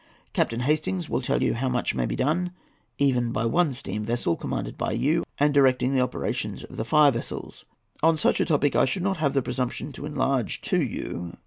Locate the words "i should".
8.75-9.03